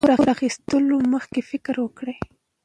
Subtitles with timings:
[0.03, 2.15] د پور اخیستلو مخکې فکر وکړئ.